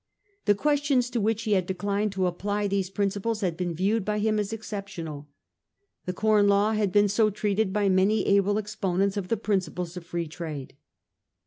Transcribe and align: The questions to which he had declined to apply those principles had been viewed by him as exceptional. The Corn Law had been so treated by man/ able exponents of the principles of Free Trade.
The 0.45 0.55
questions 0.55 1.11
to 1.11 1.21
which 1.21 1.43
he 1.43 1.51
had 1.51 1.67
declined 1.67 2.11
to 2.13 2.25
apply 2.25 2.67
those 2.67 2.89
principles 2.89 3.41
had 3.41 3.55
been 3.55 3.75
viewed 3.75 4.03
by 4.03 4.17
him 4.17 4.39
as 4.39 4.51
exceptional. 4.51 5.29
The 6.07 6.13
Corn 6.13 6.47
Law 6.47 6.71
had 6.71 6.91
been 6.91 7.07
so 7.07 7.29
treated 7.29 7.71
by 7.71 7.87
man/ 7.87 8.09
able 8.09 8.57
exponents 8.57 9.15
of 9.15 9.27
the 9.27 9.37
principles 9.37 9.95
of 9.95 10.03
Free 10.03 10.27
Trade. 10.27 10.73